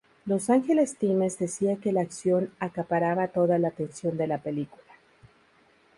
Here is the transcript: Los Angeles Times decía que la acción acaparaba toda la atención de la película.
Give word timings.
Los 0.25 0.49
Angeles 0.49 0.97
Times 0.97 1.37
decía 1.37 1.75
que 1.75 1.91
la 1.91 2.01
acción 2.01 2.51
acaparaba 2.59 3.27
toda 3.27 3.59
la 3.59 3.67
atención 3.67 4.17
de 4.17 4.25
la 4.25 4.39
película. 4.39 4.91